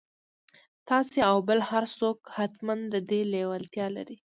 تاسې 0.89 1.19
او 1.29 1.37
بل 1.47 1.59
هر 1.69 1.83
څوک 1.97 2.17
حتماً 2.35 2.75
د 2.93 2.95
دې 3.09 3.21
لېوالتيا 3.31 3.87
لرئ. 3.95 4.17